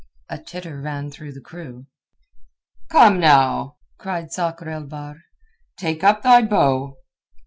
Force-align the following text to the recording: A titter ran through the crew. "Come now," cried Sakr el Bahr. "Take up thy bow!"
A 0.29 0.39
titter 0.39 0.81
ran 0.81 1.11
through 1.11 1.33
the 1.33 1.39
crew. 1.41 1.85
"Come 2.89 3.19
now," 3.19 3.77
cried 3.99 4.31
Sakr 4.31 4.67
el 4.67 4.85
Bahr. 4.87 5.17
"Take 5.77 6.03
up 6.03 6.23
thy 6.23 6.41
bow!" 6.41 6.97